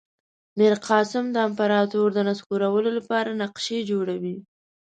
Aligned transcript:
میرقاسم 0.57 1.25
د 1.31 1.37
امپراطور 1.47 2.09
د 2.13 2.19
نسکورولو 2.29 2.89
لپاره 2.97 3.37
نقشې 3.41 3.79
جوړوي. 3.91 4.35